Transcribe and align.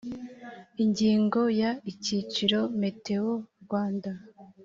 ingingo 0.83 1.41
ya 1.61 1.71
icyiciro 1.91 2.59
metewo 2.79 3.33
rwanda 3.63 4.11